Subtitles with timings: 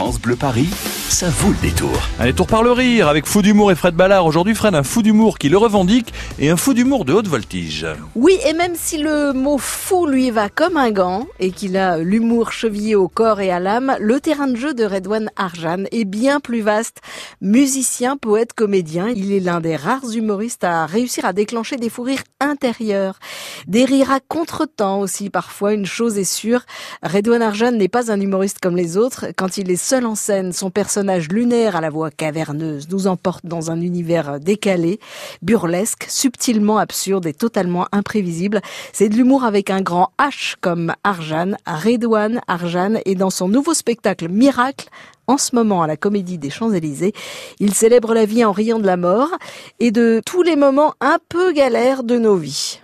[0.00, 0.70] France Bleu Paris,
[1.10, 1.90] ça vaut le détour.
[2.20, 4.26] Allez, tour par le rire avec Fou d'humour et Fred Ballard.
[4.26, 7.84] Aujourd'hui, Fred, un fou d'humour qui le revendique et un fou d'humour de haute voltige.
[8.14, 11.98] Oui, et même si le mot fou lui va comme un gant et qu'il a
[11.98, 16.04] l'humour chevillé au corps et à l'âme, le terrain de jeu de Redouane Arjan est
[16.04, 16.98] bien plus vaste.
[17.40, 22.02] Musicien, poète, comédien, il est l'un des rares humoristes à réussir à déclencher des fous
[22.02, 23.18] rires intérieurs.
[23.66, 26.62] Des rires à contre-temps aussi, parfois, une chose est sûre.
[27.02, 29.26] Redouane Arjan n'est pas un humoriste comme les autres.
[29.36, 30.99] Quand il est seul en scène, son personnage
[31.30, 35.00] lunaire à la voix caverneuse nous emporte dans un univers décalé,
[35.42, 38.60] burlesque, subtilement absurde et totalement imprévisible.
[38.92, 41.52] C'est de l'humour avec un grand H comme Arjan.
[41.66, 44.88] Redouane Arjan est dans son nouveau spectacle Miracle
[45.26, 47.12] en ce moment à la Comédie des Champs-Élysées.
[47.60, 49.30] Il célèbre la vie en riant de la mort
[49.78, 52.80] et de tous les moments un peu galères de nos vies.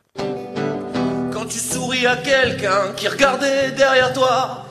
[1.33, 4.67] Quand tu souris à quelqu'un qui regardait derrière toi.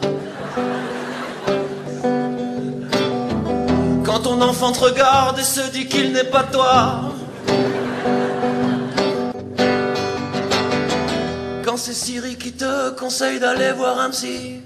[4.16, 7.02] Quand ton enfant te regarde et se dit qu'il n'est pas toi.
[11.66, 14.62] Quand c'est Siri qui te conseille d'aller voir un psy.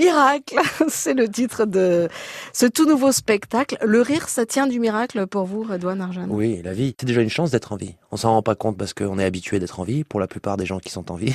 [0.00, 2.08] Miracle, c'est le titre de
[2.54, 3.76] ce tout nouveau spectacle.
[3.82, 7.20] Le rire, ça tient du miracle pour vous, Redouane Arjan Oui, la vie, c'est déjà
[7.20, 7.96] une chance d'être en vie.
[8.10, 10.56] On s'en rend pas compte parce qu'on est habitué d'être en vie, pour la plupart
[10.56, 11.34] des gens qui sont en vie.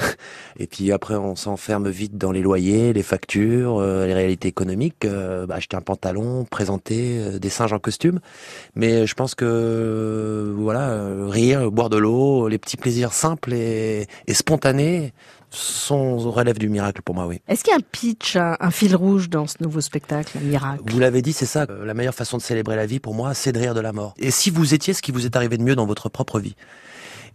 [0.58, 5.04] Et puis après, on s'enferme vite dans les loyers, les factures, euh, les réalités économiques,
[5.04, 8.20] euh, bah, acheter un pantalon, présenter euh, des singes en costume.
[8.74, 10.98] Mais je pense que, voilà,
[11.28, 15.12] rire, boire de l'eau, les petits plaisirs simples et, et spontanés,
[15.50, 17.40] sont relève du miracle pour moi, oui.
[17.48, 20.82] Est-ce qu'il y a un pitch, un, un, fil rouge dans ce nouveau spectacle, Miracle?
[20.86, 21.66] Vous l'avez dit, c'est ça.
[21.84, 24.14] La meilleure façon de célébrer la vie, pour moi, c'est de rire de la mort.
[24.18, 26.56] Et si vous étiez ce qui vous est arrivé de mieux dans votre propre vie?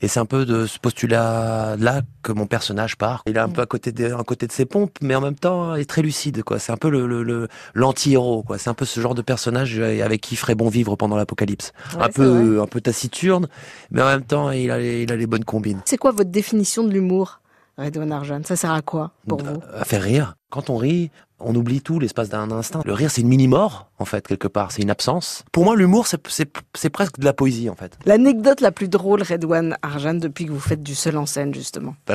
[0.02, 3.24] Et c'est un peu de ce postulat-là que mon personnage part.
[3.26, 5.36] Il est un peu à côté de, à côté de ses pompes, mais en même
[5.36, 6.60] temps, il est très lucide, quoi.
[6.60, 8.58] C'est un peu le, le, l'anti-héros, quoi.
[8.58, 11.72] C'est un peu ce genre de personnage avec qui il ferait bon vivre pendant l'apocalypse.
[11.96, 13.48] Ouais, un peu, un peu taciturne,
[13.92, 15.82] mais en même temps, il a, il a les bonnes combines.
[15.86, 17.40] C'est quoi votre définition de l'humour?
[17.78, 20.36] Redouane Arjan, ça sert à quoi pour vous À faire rire.
[20.50, 22.82] Quand on rit, on oublie tout l'espace d'un instant.
[22.86, 24.72] Le rire, c'est une mini-mort, en fait, quelque part.
[24.72, 25.44] C'est une absence.
[25.52, 27.98] Pour moi, l'humour, c'est presque de la poésie, en fait.
[28.06, 31.96] L'anecdote la plus drôle, Redouane Arjan, depuis que vous faites du seul en scène, justement.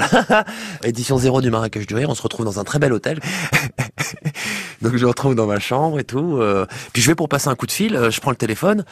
[0.84, 3.18] Édition zéro du Marrakech du Rire, on se retrouve dans un très bel hôtel.
[4.82, 6.36] Donc je me retrouve dans ma chambre et tout.
[6.36, 8.84] Euh, puis je vais pour passer un coup de fil, euh, je prends le téléphone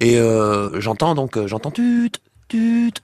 [0.00, 2.10] et euh, j'entends donc, j'entends tut,
[2.48, 2.94] tut,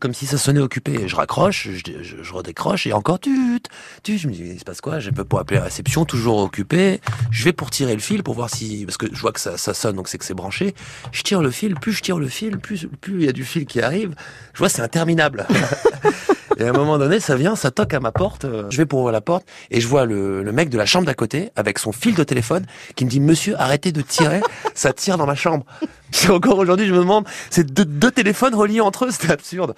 [0.00, 1.08] comme si ça sonnait occupé.
[1.08, 3.60] Je raccroche, je, je, je redécroche et encore tut,
[4.02, 4.18] tut.
[4.18, 4.98] Je me dis, il se passe quoi?
[4.98, 7.00] J'ai peu pour appeler la réception, toujours occupé.
[7.30, 9.56] Je vais pour tirer le fil pour voir si, parce que je vois que ça,
[9.56, 10.74] ça sonne, donc c'est que c'est branché.
[11.12, 13.44] Je tire le fil, plus je tire le fil, plus plus il y a du
[13.44, 14.14] fil qui arrive.
[14.52, 15.46] Je vois c'est interminable.
[16.58, 18.44] Et à un moment donné, ça vient, ça toque à ma porte.
[18.70, 21.06] Je vais pour ouvrir la porte et je vois le, le mec de la chambre
[21.06, 24.40] d'à côté avec son fil de téléphone qui me dit Monsieur, arrêtez de tirer,
[24.74, 25.64] ça tire dans ma chambre.
[26.28, 29.74] Encore aujourd'hui, je me demande, c'est deux, deux, téléphones reliés entre eux, c'était absurde.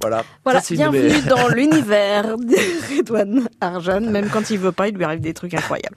[0.00, 0.22] Voilà.
[0.44, 1.22] Voilà, ça, bienvenue mes...
[1.22, 4.00] dans l'univers de Redouane Arjan.
[4.00, 5.96] Même quand il veut pas, il lui arrive des trucs incroyables.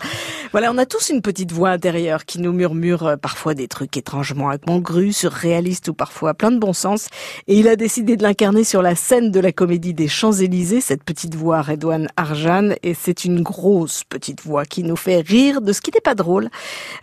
[0.51, 4.49] Voilà, on a tous une petite voix intérieure qui nous murmure parfois des trucs étrangement
[4.49, 7.09] incongrus, surréalistes ou parfois plein de bon sens.
[7.47, 11.03] Et il a décidé de l'incarner sur la scène de la comédie des Champs-Élysées, cette
[11.03, 12.71] petite voix Redouane Arjan.
[12.81, 16.15] Et c'est une grosse petite voix qui nous fait rire de ce qui n'est pas
[16.15, 16.49] drôle.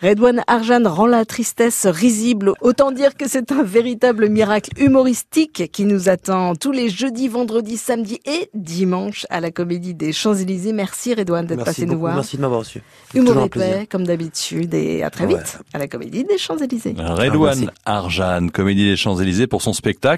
[0.03, 2.55] Redouane Arjan rend la tristesse risible.
[2.61, 7.77] Autant dire que c'est un véritable miracle humoristique qui nous attend tous les jeudis, vendredis,
[7.77, 10.73] samedis et dimanche à la Comédie des Champs-Élysées.
[10.73, 12.15] Merci Redouane d'être passé beaucoup, nous voir.
[12.15, 12.83] Merci de m'avoir reçu.
[13.15, 15.67] Humour épais, comme d'habitude, et à très vite ouais.
[15.75, 16.95] à la Comédie des Champs-Élysées.
[16.99, 20.09] Redouane ah, Arjan, Comédie des Champs-Élysées pour son spectacle